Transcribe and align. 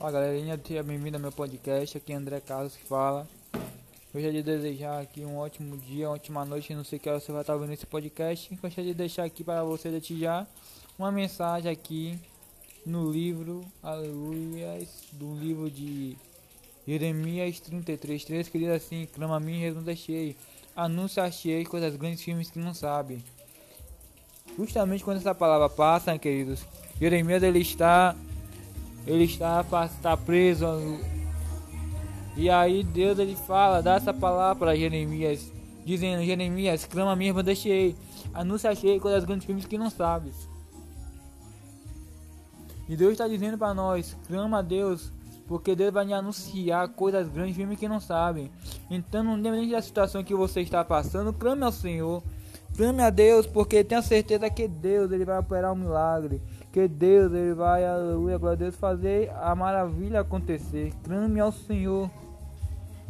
Olá 0.00 0.12
galerinha, 0.12 0.58
seja 0.66 0.82
bem-vindo 0.82 1.18
ao 1.18 1.20
meu 1.20 1.30
podcast, 1.30 1.98
aqui 1.98 2.10
é 2.10 2.16
André 2.16 2.40
Carlos 2.40 2.74
que 2.74 2.82
fala. 2.86 3.28
Gostaria 4.10 4.32
de 4.32 4.42
desejar 4.42 4.98
aqui 4.98 5.26
um 5.26 5.36
ótimo 5.36 5.76
dia, 5.76 6.08
uma 6.08 6.14
ótima 6.14 6.42
noite, 6.42 6.74
não 6.74 6.82
sei 6.82 6.98
que 6.98 7.06
hora 7.06 7.20
você 7.20 7.30
vai 7.30 7.42
estar 7.42 7.54
vendo 7.58 7.74
esse 7.74 7.84
podcast. 7.84 8.48
Gostaria 8.62 8.92
de 8.92 8.96
deixar 8.96 9.24
aqui 9.24 9.44
para 9.44 9.62
você 9.62 10.00
já 10.00 10.46
uma 10.98 11.12
mensagem 11.12 11.70
aqui 11.70 12.18
no 12.86 13.10
livro, 13.12 13.62
aleluia, 13.82 14.78
do 15.12 15.34
livro 15.34 15.70
de 15.70 16.16
Jeremias 16.88 17.60
33, 17.60 18.24
3, 18.24 18.48
que 18.48 18.58
diz 18.58 18.70
assim, 18.70 19.06
clama 19.14 19.36
a 19.36 19.40
mim 19.40 19.58
e 19.58 19.60
respondeste 19.60 20.34
anúncio 20.74 21.22
achei 21.22 21.62
coisas 21.66 21.94
grandes 21.96 22.22
filmes 22.22 22.50
que 22.50 22.58
não 22.58 22.72
sabem. 22.72 23.22
Justamente 24.56 25.04
quando 25.04 25.18
essa 25.18 25.34
palavra 25.34 25.68
passa, 25.68 26.18
queridos, 26.18 26.64
Jeremias 26.98 27.42
ele 27.42 27.58
está 27.58 28.16
ele 29.10 29.24
está, 29.24 29.64
está 29.84 30.16
preso. 30.16 30.66
E 32.36 32.48
aí 32.48 32.84
Deus 32.84 33.18
ele 33.18 33.34
fala, 33.34 33.82
dá 33.82 33.96
essa 33.96 34.14
palavra 34.14 34.54
para 34.54 34.76
Jeremias, 34.76 35.52
dizendo, 35.84 36.24
Jeremias, 36.24 36.84
clama 36.84 37.16
mesmo, 37.16 37.42
deixei, 37.42 37.96
anuncia 38.32 38.74
cheio 38.74 39.00
coisas 39.00 39.24
grandes 39.24 39.44
filmes 39.44 39.66
que 39.66 39.76
não 39.76 39.90
sabes. 39.90 40.48
E 42.88 42.96
Deus 42.96 43.12
está 43.12 43.26
dizendo 43.26 43.58
para 43.58 43.74
nós, 43.74 44.16
clama 44.26 44.58
a 44.58 44.62
Deus, 44.62 45.12
porque 45.46 45.74
Deus 45.74 45.92
vai 45.92 46.12
anunciar 46.12 46.88
coisas 46.90 47.28
grandes 47.28 47.56
filmes 47.56 47.78
que 47.78 47.88
não 47.88 48.00
sabem. 48.00 48.50
Então, 48.88 49.24
não 49.24 49.38
independente 49.38 49.72
da 49.72 49.82
situação 49.82 50.22
que 50.22 50.34
você 50.34 50.60
está 50.60 50.84
passando, 50.84 51.32
clame 51.32 51.64
ao 51.64 51.72
Senhor. 51.72 52.22
Clame 52.76 53.02
a 53.02 53.10
Deus, 53.10 53.46
porque 53.46 53.82
tenha 53.82 54.00
certeza 54.00 54.48
que 54.48 54.66
Deus 54.68 55.10
ele 55.10 55.24
vai 55.24 55.38
operar 55.38 55.72
um 55.72 55.76
milagre. 55.76 56.40
Que 56.72 56.86
Deus 56.86 57.32
ele 57.32 57.52
vai, 57.52 57.84
aleluia, 57.84 58.38
glória 58.38 58.54
a 58.54 58.58
Deus, 58.58 58.76
fazer 58.76 59.30
a 59.40 59.54
maravilha 59.56 60.20
acontecer. 60.20 60.92
Clame 61.02 61.40
ao 61.40 61.50
Senhor. 61.50 62.08